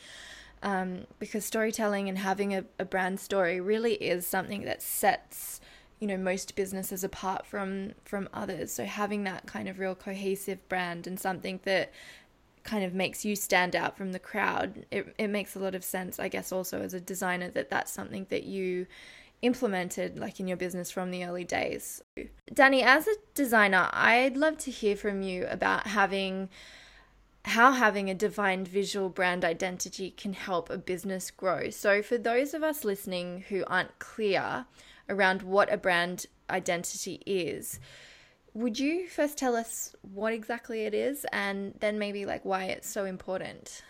[0.62, 5.60] um, because storytelling and having a, a brand story really is something that sets
[6.00, 10.66] you know most businesses apart from from others so having that kind of real cohesive
[10.68, 11.90] brand and something that
[12.68, 15.82] kind of makes you stand out from the crowd it, it makes a lot of
[15.82, 18.86] sense i guess also as a designer that that's something that you
[19.40, 22.02] implemented like in your business from the early days
[22.52, 26.48] dani as a designer i'd love to hear from you about having
[27.44, 31.70] how having a defined visual brand identity can help a business grow.
[31.70, 34.66] So, for those of us listening who aren't clear
[35.08, 37.80] around what a brand identity is,
[38.58, 42.88] would you first tell us what exactly it is and then maybe like why it's
[42.88, 43.82] so important?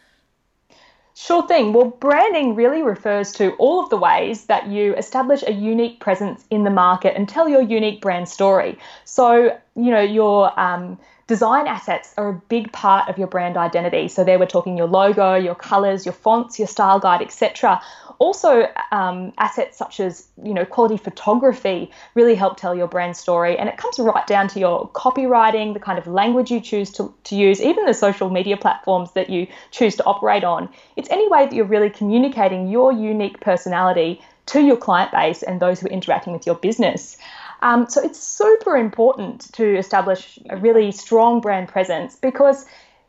[1.14, 1.72] Sure thing.
[1.72, 6.44] Well, branding really refers to all of the ways that you establish a unique presence
[6.50, 8.78] in the market and tell your unique brand story.
[9.04, 14.08] So, you know, your um, design assets are a big part of your brand identity.
[14.08, 17.80] So there we're talking your logo, your colors, your fonts, your style guide, etc.
[18.18, 23.56] Also, um, assets such as you know quality photography really help tell your brand story,
[23.56, 27.14] and it comes right down to your copywriting, the kind of language you choose to,
[27.24, 30.68] to use, even the social media platforms that you choose to operate on.
[30.96, 35.60] It's any way that you're really communicating your unique personality to your client base and
[35.60, 37.18] those who are interacting with your business.
[37.60, 42.64] Um, so it's super important to establish a really strong brand presence because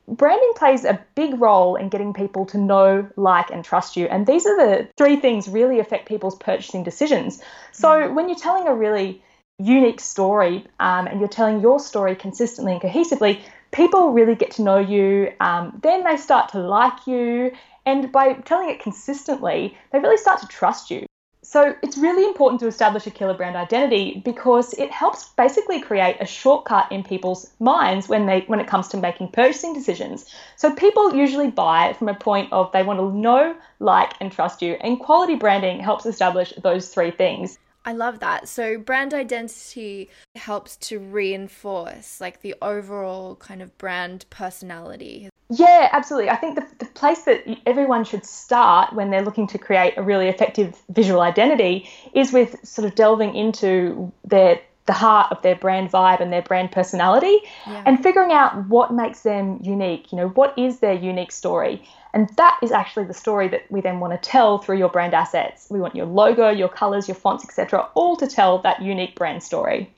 [0.07, 4.07] branding plays a big role in getting people to know, like, and trust you.
[4.07, 7.41] And these are the three things really affect people's purchasing decisions.
[7.71, 8.13] So mm.
[8.13, 9.21] when you're telling a really
[9.59, 13.39] unique story um, and you're telling your story consistently and cohesively,
[13.71, 15.31] people really get to know you.
[15.39, 17.51] Um, then they start to like you.
[17.85, 21.05] And by telling it consistently, they really start to trust you.
[21.51, 26.17] So it's really important to establish a killer brand identity because it helps basically create
[26.19, 30.27] a shortcut in people's minds when they when it comes to making purchasing decisions.
[30.57, 34.62] So people usually buy from a point of they want to know, like and trust
[34.62, 37.57] you and quality branding helps establish those three things.
[37.85, 38.47] I love that.
[38.47, 45.29] So brand identity helps to reinforce like the overall kind of brand personality.
[45.49, 46.29] Yeah, absolutely.
[46.29, 50.03] I think the, the place that everyone should start when they're looking to create a
[50.03, 55.55] really effective visual identity is with sort of delving into their the heart of their
[55.55, 57.37] brand vibe and their brand personality
[57.67, 57.83] yeah.
[57.85, 60.11] and figuring out what makes them unique.
[60.11, 61.87] You know, what is their unique story?
[62.13, 65.13] And that is actually the story that we then want to tell through your brand
[65.13, 65.67] assets.
[65.69, 69.43] We want your logo, your colors, your fonts, etc., all to tell that unique brand
[69.43, 69.93] story.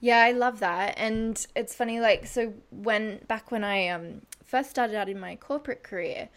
[0.00, 0.94] Yeah, I love that.
[0.96, 5.36] And it's funny like so when back when I um first started out in my
[5.36, 6.28] corporate career,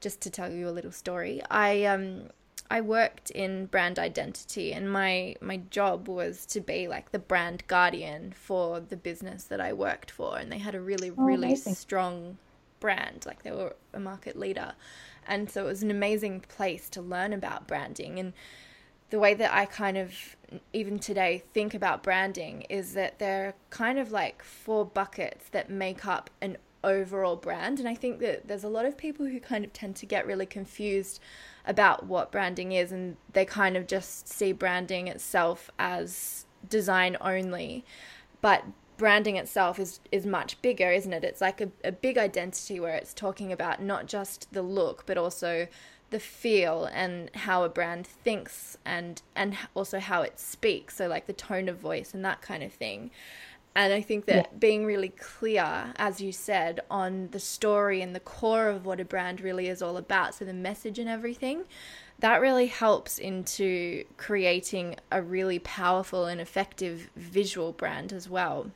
[0.00, 2.30] just to tell you a little story, I um
[2.70, 7.64] I worked in brand identity and my my job was to be like the brand
[7.66, 11.48] guardian for the business that I worked for and they had a really oh, really
[11.48, 11.74] amazing.
[11.74, 12.38] strong
[12.80, 14.72] brand like they were a market leader
[15.26, 18.32] and so it was an amazing place to learn about branding and
[19.10, 20.14] the way that I kind of
[20.72, 25.68] even today think about branding is that there are kind of like four buckets that
[25.68, 27.78] make up an overall brand.
[27.78, 30.26] And I think that there's a lot of people who kind of tend to get
[30.26, 31.20] really confused
[31.66, 37.84] about what branding is and they kind of just see branding itself as design only.
[38.40, 38.64] But
[39.00, 41.24] branding itself is is much bigger, isn't it?
[41.24, 45.16] It's like a, a big identity where it's talking about not just the look, but
[45.16, 45.68] also
[46.10, 51.26] the feel and how a brand thinks and and also how it speaks so like
[51.26, 53.12] the tone of voice and that kind of thing
[53.76, 54.58] and I think that yeah.
[54.58, 59.04] being really clear, as you said, on the story and the core of what a
[59.04, 61.62] brand really is all about, so the message and everything,
[62.18, 68.72] that really helps into creating a really powerful and effective visual brand as well.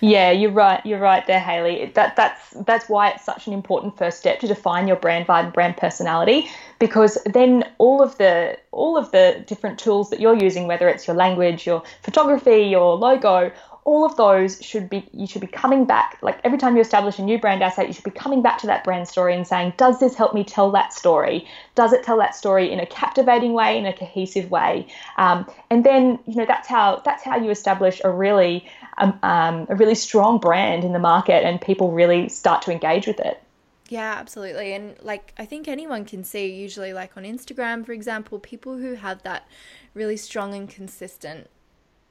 [0.00, 0.84] Yeah, you're right.
[0.84, 1.90] You're right there, Hayley.
[1.94, 5.44] That that's that's why it's such an important first step to define your brand vibe
[5.44, 10.36] and brand personality, because then all of the all of the different tools that you're
[10.36, 13.52] using, whether it's your language, your photography, your logo,
[13.86, 17.20] all of those should be you should be coming back like every time you establish
[17.20, 19.72] a new brand asset you should be coming back to that brand story and saying
[19.76, 23.52] does this help me tell that story does it tell that story in a captivating
[23.52, 24.86] way in a cohesive way
[25.18, 28.66] um, and then you know that's how that's how you establish a really
[28.98, 33.06] um, um, a really strong brand in the market and people really start to engage
[33.06, 33.42] with it
[33.88, 34.72] yeah, absolutely.
[34.72, 38.94] And like I think anyone can see usually like on Instagram for example, people who
[38.94, 39.46] have that
[39.94, 41.48] really strong and consistent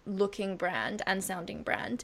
[0.05, 2.03] looking brand and sounding brand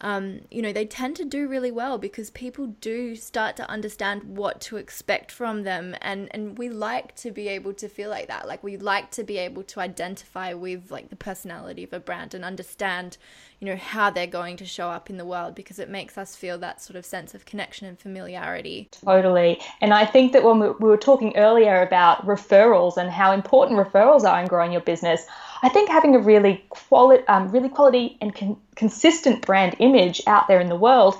[0.00, 4.36] um, you know, they tend to do really well because people do start to understand
[4.36, 5.96] what to expect from them.
[6.00, 8.46] And, and we like to be able to feel like that.
[8.46, 12.34] Like, we like to be able to identify with like the personality of a brand
[12.34, 13.16] and understand,
[13.60, 16.36] you know, how they're going to show up in the world because it makes us
[16.36, 18.88] feel that sort of sense of connection and familiarity.
[18.90, 19.60] Totally.
[19.80, 24.24] And I think that when we were talking earlier about referrals and how important referrals
[24.24, 25.26] are in growing your business,
[25.64, 30.46] I think having a really quality, um, really quality and con- consistent brand image out
[30.46, 31.16] there in the world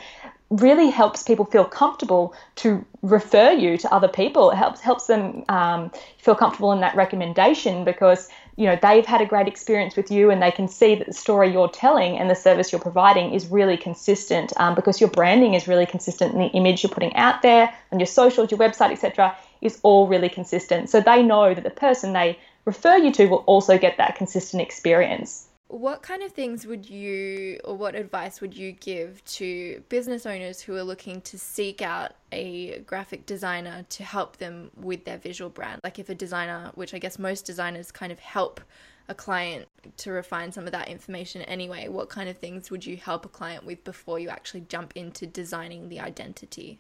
[0.50, 4.50] really helps people feel comfortable to refer you to other people.
[4.50, 9.22] It helps helps them um, feel comfortable in that recommendation because you know they've had
[9.22, 12.28] a great experience with you and they can see that the story you're telling and
[12.28, 16.42] the service you're providing is really consistent um, because your branding is really consistent and
[16.42, 19.34] the image you're putting out there on your socials, your website, etc.
[19.62, 20.90] is all really consistent.
[20.90, 24.62] So they know that the person they refer you to will also get that consistent
[24.62, 25.48] experience.
[25.68, 30.60] What kind of things would you, or what advice would you give to business owners
[30.60, 35.50] who are looking to seek out a graphic designer to help them with their visual
[35.50, 35.80] brand?
[35.82, 38.60] Like, if a designer, which I guess most designers kind of help
[39.08, 42.96] a client to refine some of that information anyway, what kind of things would you
[42.96, 46.78] help a client with before you actually jump into designing the identity?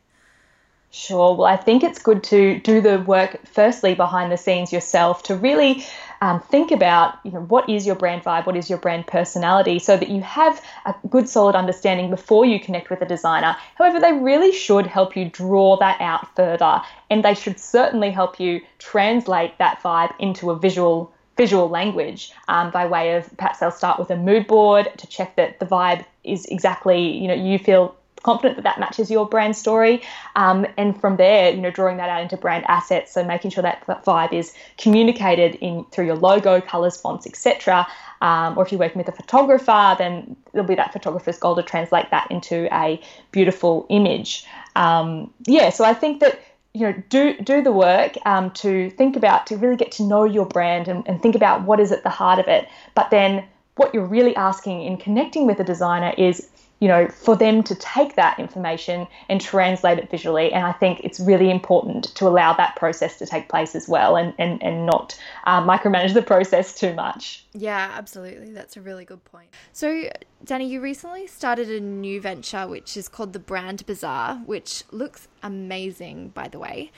[0.96, 1.34] Sure.
[1.34, 5.34] Well, I think it's good to do the work firstly behind the scenes yourself to
[5.34, 5.84] really
[6.20, 9.80] um, think about you know what is your brand vibe, what is your brand personality,
[9.80, 13.56] so that you have a good solid understanding before you connect with a designer.
[13.74, 16.80] However, they really should help you draw that out further,
[17.10, 22.70] and they should certainly help you translate that vibe into a visual visual language um,
[22.70, 26.04] by way of perhaps they'll start with a mood board to check that the vibe
[26.22, 30.02] is exactly you know you feel confident that that matches your brand story.
[30.34, 33.62] Um, and from there, you know, drawing that out into brand assets, so making sure
[33.62, 37.86] that, vibe is communicated in through your logo, colors, fonts, etc.
[38.22, 41.62] Um, or if you're working with a photographer, then there'll be that photographer's goal to
[41.62, 44.46] translate that into a beautiful image.
[44.74, 46.40] Um, yeah, so I think that
[46.72, 50.24] you know do do the work um, to think about to really get to know
[50.24, 52.68] your brand and, and think about what is at the heart of it.
[52.94, 53.44] But then
[53.76, 56.48] what you're really asking in connecting with a designer is
[56.84, 60.52] you know, for them to take that information and translate it visually.
[60.52, 64.16] And I think it's really important to allow that process to take place as well
[64.16, 67.46] and, and, and not uh, micromanage the process too much.
[67.54, 68.52] Yeah, absolutely.
[68.52, 69.48] That's a really good point.
[69.72, 70.10] So,
[70.44, 75.26] Dani, you recently started a new venture which is called the Brand Bazaar, which looks
[75.44, 76.90] amazing, by the way.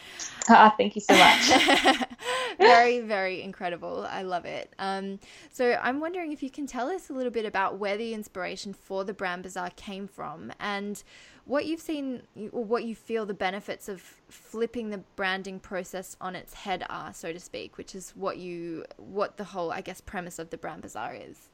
[0.49, 2.07] Uh, thank you so much.
[2.59, 4.07] very, very incredible.
[4.09, 4.73] I love it.
[4.79, 5.19] Um,
[5.53, 8.73] so, I'm wondering if you can tell us a little bit about where the inspiration
[8.73, 11.03] for the Brand Bazaar came from and
[11.45, 16.35] what you've seen or what you feel the benefits of flipping the branding process on
[16.35, 20.01] its head are so to speak which is what you what the whole i guess
[20.01, 21.49] premise of the brand bazaar is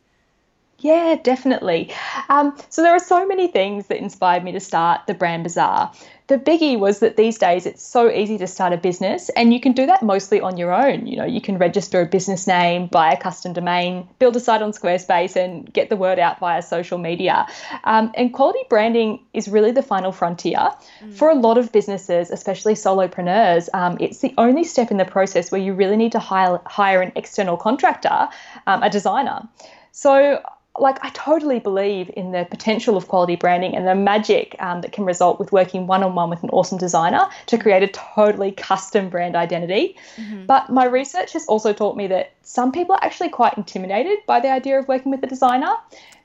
[0.83, 1.95] yeah, definitely.
[2.29, 5.93] Um, so there are so many things that inspired me to start the Brand Bazaar.
[6.27, 9.61] The biggie was that these days it's so easy to start a business, and you
[9.61, 11.07] can do that mostly on your own.
[11.07, 14.61] You know, you can register a business name, buy a custom domain, build a site
[14.61, 17.47] on Squarespace, and get the word out via social media.
[17.85, 21.15] Um, and quality branding is really the final frontier mm.
[21.15, 23.69] for a lot of businesses, especially solopreneurs.
[23.73, 27.03] Um, it's the only step in the process where you really need to hire hire
[27.03, 28.29] an external contractor,
[28.67, 29.49] um, a designer.
[29.93, 30.43] So
[30.79, 34.93] like I totally believe in the potential of quality branding and the magic um, that
[34.93, 38.53] can result with working one on one with an awesome designer to create a totally
[38.53, 39.97] custom brand identity.
[40.17, 40.47] Mm-hmm.
[40.47, 44.41] But my research has also taught me that some people are actually quite intimidated by
[44.41, 45.75] the idea of working with a designer.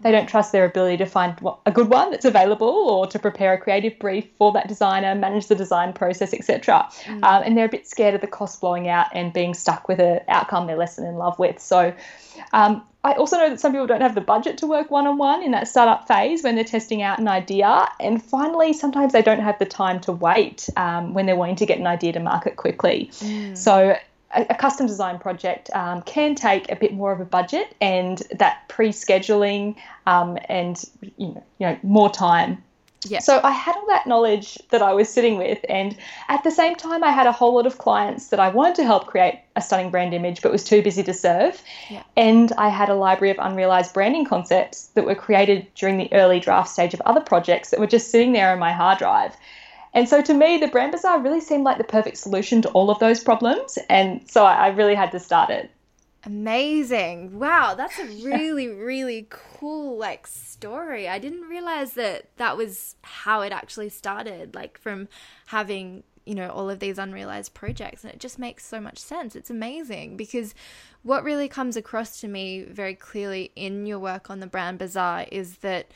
[0.01, 3.53] They don't trust their ability to find a good one that's available or to prepare
[3.53, 6.87] a creative brief for that designer, manage the design process, etc.
[7.03, 7.23] Mm-hmm.
[7.23, 9.99] Um, and they're a bit scared of the cost blowing out and being stuck with
[9.99, 11.59] an outcome they're less than in love with.
[11.59, 11.93] So
[12.53, 15.17] um, I also know that some people don't have the budget to work one on
[15.17, 17.87] one in that startup phase when they're testing out an idea.
[17.99, 21.65] And finally, sometimes they don't have the time to wait um, when they're wanting to
[21.65, 23.09] get an idea to market quickly.
[23.13, 23.57] Mm.
[23.57, 23.95] So,
[24.35, 28.23] a, a, custom design project um, can take a bit more of a budget and
[28.31, 30.83] that pre scheduling um, and
[31.17, 32.63] you know, you know, more time
[33.05, 33.19] yeah.
[33.19, 35.95] So I had all that knowledge that I was sitting with, and
[36.29, 38.85] at the same time, I had a whole lot of clients that I wanted to
[38.85, 41.61] help create a stunning brand image, but was too busy to serve.
[41.89, 42.03] Yeah.
[42.15, 46.39] And I had a library of unrealized branding concepts that were created during the early
[46.39, 49.35] draft stage of other projects that were just sitting there on my hard drive.
[49.97, 52.91] And so to me, the Brand Bazaar really seemed like the perfect solution to all
[52.91, 53.79] of those problems.
[53.89, 55.71] And so I really had to start it.
[56.23, 57.39] Amazing.
[57.39, 61.09] Wow, that's a really, really cool like story.
[61.09, 65.07] I didn't realize that that was how it actually started, like from
[65.47, 68.03] having you know, all of these unrealized projects.
[68.03, 69.35] And it just makes so much sense.
[69.35, 70.53] It's amazing because
[71.01, 75.25] what really comes across to me very clearly in your work on the Brand Bazaar
[75.31, 75.89] is that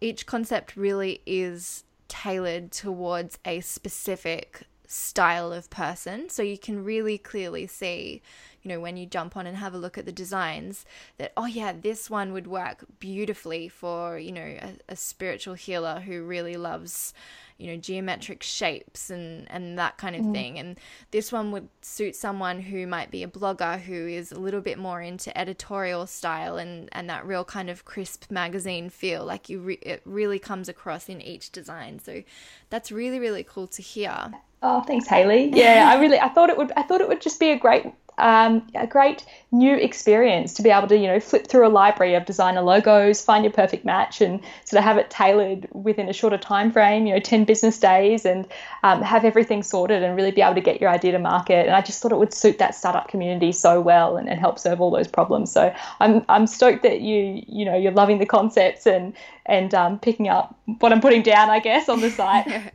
[0.00, 1.84] each concept really is
[2.22, 6.28] tailored towards a specific style of person.
[6.28, 8.22] So you can really clearly see,
[8.64, 10.84] you know, when you jump on and have a look at the designs,
[11.18, 16.00] that, oh, yeah, this one would work beautifully for, you know, a, a spiritual healer
[16.00, 17.14] who really loves
[17.58, 20.32] you know geometric shapes and and that kind of mm.
[20.32, 20.58] thing.
[20.58, 20.78] And
[21.10, 24.78] this one would suit someone who might be a blogger who is a little bit
[24.78, 29.24] more into editorial style and and that real kind of crisp magazine feel.
[29.24, 32.00] Like you re- it really comes across in each design.
[32.00, 32.22] So
[32.70, 34.32] that's really really cool to hear.
[34.62, 37.38] Oh thanks Hayley yeah i really i thought it would i thought it would just
[37.38, 37.84] be a great
[38.18, 42.14] um, a great new experience to be able to, you know, flip through a library
[42.14, 46.12] of designer logos, find your perfect match, and sort of have it tailored within a
[46.12, 48.46] shorter time frame, you know, 10 business days, and
[48.82, 51.66] um, have everything sorted and really be able to get your idea to market.
[51.66, 54.58] And I just thought it would suit that startup community so well and, and help
[54.58, 55.52] solve all those problems.
[55.52, 59.14] So I'm, I'm stoked that you, you know, you're loving the concepts and
[59.46, 62.72] and um, picking up what I'm putting down, I guess, on the site.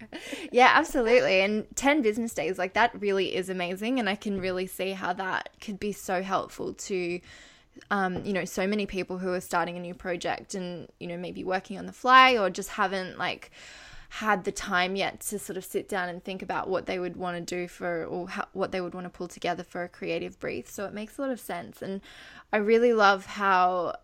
[0.51, 1.41] yeah, absolutely.
[1.41, 3.99] And 10 business days, like that really is amazing.
[3.99, 7.19] And I can really see how that could be so helpful to.
[7.91, 11.15] Um, you know, so many people who are starting a new project and, you know,
[11.15, 13.51] maybe working on the fly or just haven't like
[14.09, 17.15] had the time yet to sort of sit down and think about what they would
[17.15, 19.87] want to do for or how, what they would want to pull together for a
[19.87, 20.69] creative brief.
[20.69, 21.81] So it makes a lot of sense.
[21.81, 22.01] And
[22.51, 23.95] I really love how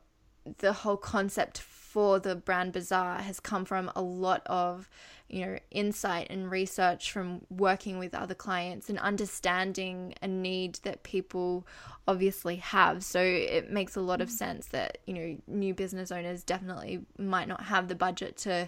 [0.59, 1.57] the whole concept
[1.95, 4.89] for the brand bazaar has come from a lot of
[5.29, 11.03] you know insight and research from working with other clients and understanding a need that
[11.03, 11.65] people
[12.05, 13.01] obviously have.
[13.01, 14.33] So it makes a lot of mm.
[14.33, 18.67] sense that you know new business owners definitely might not have the budget to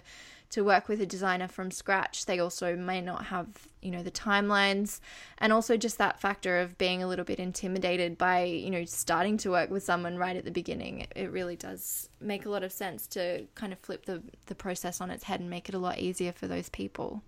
[0.50, 2.26] to work with a designer from scratch.
[2.26, 3.48] They also may not have,
[3.82, 5.00] you know, the timelines
[5.38, 9.36] and also just that factor of being a little bit intimidated by, you know, starting
[9.38, 11.06] to work with someone right at the beginning.
[11.14, 15.00] It really does make a lot of sense to kind of flip the, the process
[15.00, 17.22] on its head and make it a lot easier for those people.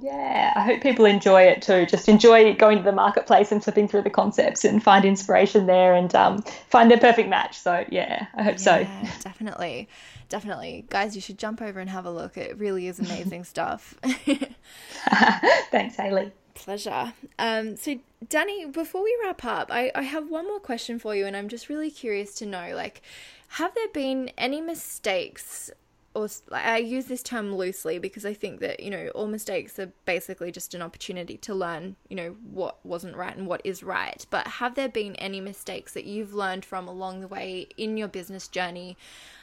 [0.00, 1.84] Yeah, I hope people enjoy it too.
[1.84, 5.94] Just enjoy going to the marketplace and flipping through the concepts and find inspiration there
[5.94, 7.58] and um, find their perfect match.
[7.58, 9.22] So, yeah, I hope yeah, so.
[9.22, 9.88] definitely
[10.32, 10.86] definitely.
[10.88, 12.38] Guys, you should jump over and have a look.
[12.38, 13.94] It really is amazing stuff.
[15.70, 16.32] Thanks, Hayley.
[16.54, 17.12] Pleasure.
[17.38, 21.26] Um, so, Dani, before we wrap up, I, I have one more question for you,
[21.26, 23.02] and I'm just really curious to know like,
[23.48, 25.70] have there been any mistakes
[26.14, 29.92] or I use this term loosely because I think that you know all mistakes are
[30.04, 34.24] basically just an opportunity to learn you know what wasn't right and what is right.
[34.30, 38.08] But have there been any mistakes that you've learned from along the way in your
[38.08, 38.96] business journey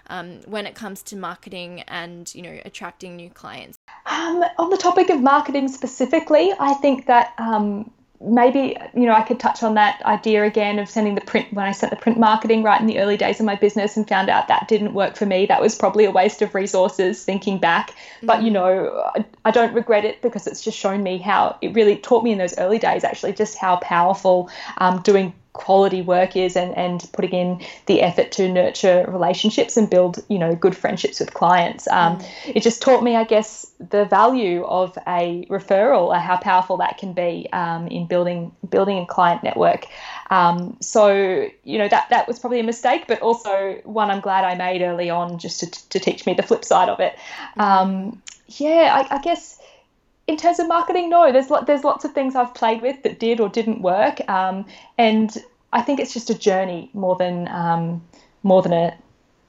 [0.08, 3.78] um, when it comes to marketing and you know attracting new clients?
[4.06, 7.92] Um, on the topic of marketing specifically I think that um,
[8.22, 11.66] maybe you know I could touch on that idea again of sending the print when
[11.66, 14.30] I sent the print marketing right in the early days of my business and found
[14.30, 15.46] out that didn't work for me.
[15.46, 17.92] That was probably a waste of resources thinking back.
[17.92, 18.28] Mm-hmm.
[18.28, 21.74] But you know, I, I, don't regret it because it's just shown me how it
[21.74, 26.38] really taught me in those early days actually just how powerful um, doing quality work
[26.38, 30.76] is and, and putting in the effort to nurture relationships and build you know good
[30.76, 32.26] friendships with clients um, mm.
[32.56, 36.98] it just taught me i guess the value of a referral and how powerful that
[36.98, 39.86] can be um, in building building a client network
[40.30, 44.46] um, so you know that that was probably a mistake but also one i'm glad
[44.46, 47.18] i made early on just to, to teach me the flip side of it
[47.58, 47.62] mm.
[47.62, 49.59] um, yeah I, I guess
[50.30, 51.32] in terms of marketing, no.
[51.32, 54.64] There's there's lots of things I've played with that did or didn't work, um,
[54.96, 55.36] and
[55.74, 58.04] I think it's just a journey more than um,
[58.44, 58.96] more than a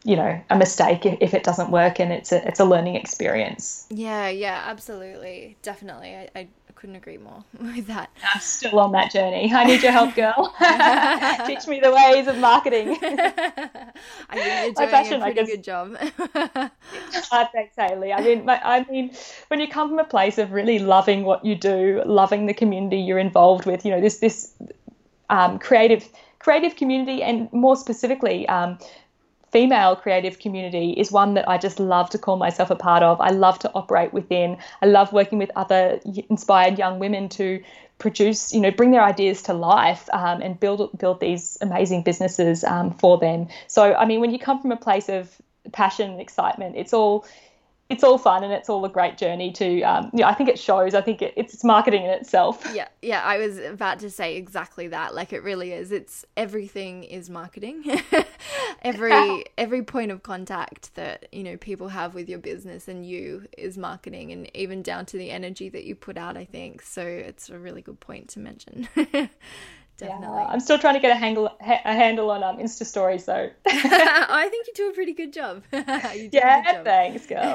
[0.04, 2.96] you know a mistake if, if, it doesn't work, and it's a it's a learning
[2.96, 3.86] experience.
[3.90, 6.16] Yeah, yeah, absolutely, definitely.
[6.16, 6.48] I, I
[6.80, 8.10] couldn't agree more with that.
[8.34, 9.52] I'm still on that journey.
[9.52, 10.54] I need your help, girl.
[11.46, 12.96] Teach me the ways of marketing.
[13.02, 13.92] I
[14.32, 15.96] think you're doing passion, a pretty good job.
[16.34, 16.68] uh,
[17.52, 18.14] thanks, Hayley.
[18.14, 19.14] I mean, my, I mean,
[19.48, 22.96] when you come from a place of really loving what you do, loving the community
[22.96, 24.54] you're involved with, you know, this this
[25.28, 26.08] um, creative
[26.38, 28.78] creative community, and more specifically, um,
[29.50, 33.20] female creative community is one that I just love to call myself a part of.
[33.20, 34.58] I love to operate within.
[34.80, 37.62] I love working with other inspired young women to
[37.98, 42.64] produce, you know, bring their ideas to life um, and build build these amazing businesses
[42.64, 43.48] um, for them.
[43.66, 45.30] So, I mean, when you come from a place of
[45.72, 47.26] passion and excitement, it's all
[47.90, 50.58] it's all fun and it's all a great journey to um, yeah i think it
[50.58, 50.94] shows.
[50.94, 52.66] I think it, it's marketing in itself.
[52.74, 55.14] Yeah yeah i was about to say exactly that.
[55.14, 55.92] Like it really is.
[55.92, 57.84] It's everything is marketing.
[58.82, 63.46] Every every point of contact that you know people have with your business and you
[63.58, 66.80] is marketing and even down to the energy that you put out i think.
[66.82, 68.88] So it's a really good point to mention
[70.00, 70.38] Definitely.
[70.38, 73.50] Yeah, I'm still trying to get a handle a handle on um, Insta stories though.
[73.66, 75.62] I think you do a pretty good job.
[75.72, 76.84] yeah, good job.
[76.84, 77.52] thanks, girl.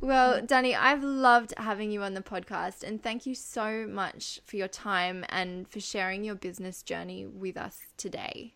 [0.00, 4.56] well, Dani, I've loved having you on the podcast, and thank you so much for
[4.56, 8.54] your time and for sharing your business journey with us today.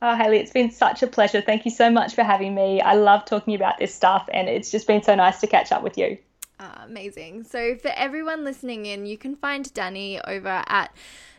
[0.00, 1.40] Oh, Hayley, it's been such a pleasure.
[1.40, 2.80] Thank you so much for having me.
[2.80, 5.82] I love talking about this stuff, and it's just been so nice to catch up
[5.82, 6.18] with you.
[6.60, 7.44] Uh, amazing.
[7.44, 10.92] So, for everyone listening in, you can find Dani over at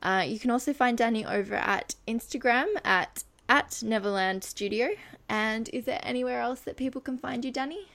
[0.03, 4.89] Uh, you can also find Dani over at Instagram at at Neverland Studio.
[5.27, 7.87] And is there anywhere else that people can find you, Dani?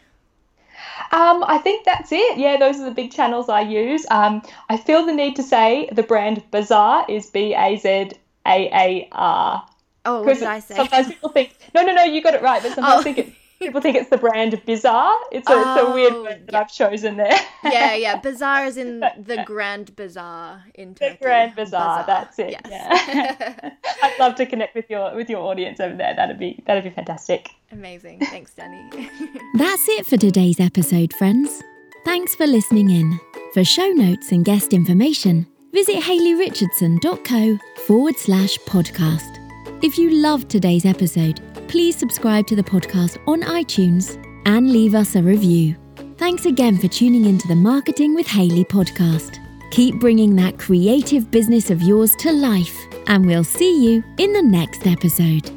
[1.10, 2.38] Um, I think that's it.
[2.38, 4.04] Yeah, those are the big channels I use.
[4.10, 8.10] Um, I feel the need to say the brand Bazaar is B A Z
[8.46, 9.66] a A R.
[10.04, 10.76] Oh, what did I say?
[10.76, 13.02] Sometimes people think no, no, no, you got it right, but sometimes oh.
[13.02, 15.16] think it, people think it's the brand Bizarre.
[15.32, 16.60] It's a, oh, it's a weird oh, word that yeah.
[16.60, 17.38] I've chosen there.
[17.64, 18.16] yeah, yeah.
[18.22, 21.16] Bazaar is in the Grand Bazaar in Turkey.
[21.18, 22.06] The Grand Bazaar, Bazaar.
[22.06, 22.50] that's it.
[22.50, 22.62] Yes.
[22.68, 23.70] Yeah.
[24.02, 26.14] I'd love to connect with your with your audience over there.
[26.14, 27.50] That'd be that'd be fantastic.
[27.72, 28.20] Amazing.
[28.20, 28.90] Thanks, Dani.
[29.54, 31.62] that's it for today's episode, friends.
[32.04, 33.18] Thanks for listening in.
[33.52, 39.84] For show notes and guest information, visit hayleyrichardson.co forward slash podcast.
[39.84, 44.16] If you loved today's episode, please subscribe to the podcast on iTunes
[44.46, 45.76] and leave us a review.
[46.16, 49.38] Thanks again for tuning into the Marketing with Hayley podcast.
[49.70, 52.74] Keep bringing that creative business of yours to life,
[53.06, 55.50] and we'll see you in the next episode.